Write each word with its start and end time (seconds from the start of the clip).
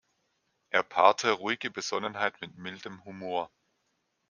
Er 0.71 0.81
paarte 0.81 1.31
ruhige 1.33 1.69
Besonnenheit 1.69 2.41
mit 2.41 2.57
mildem 2.57 3.05
Humor. 3.05 3.51